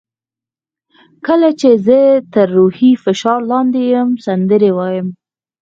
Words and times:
کله 1.27 1.49
چې 1.59 1.69
زه 1.85 1.99
تر 2.33 2.47
روحي 2.57 2.91
فشار 3.03 3.39
لاندې 3.51 3.81
یم 3.93 4.09
سندرې 4.25 4.71
وایم. 4.77 5.07